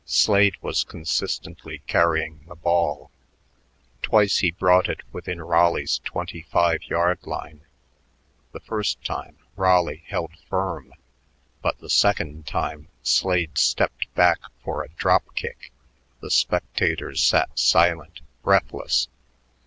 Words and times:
Slade 0.03 0.55
was 0.63 0.83
consistently 0.83 1.83
carrying 1.85 2.43
the 2.47 2.55
ball. 2.55 3.11
Twice 4.01 4.39
he 4.39 4.49
brought 4.49 4.89
it 4.89 5.01
within 5.11 5.39
Raleigh's 5.43 5.99
twenty 6.03 6.41
five 6.41 6.81
yard 6.85 7.19
line. 7.21 7.61
The 8.51 8.61
first 8.61 9.05
time 9.05 9.37
Raleigh 9.55 10.03
held 10.07 10.31
firm, 10.49 10.95
but 11.61 11.77
the 11.77 11.87
second 11.91 12.47
time 12.47 12.87
Slade 13.03 13.59
stepped 13.59 14.11
back 14.15 14.39
for 14.63 14.81
a 14.83 14.89
drop 14.89 15.35
kick. 15.35 15.71
The 16.19 16.31
spectators 16.31 17.23
sat 17.23 17.59
silent, 17.59 18.21
breathless. 18.41 19.07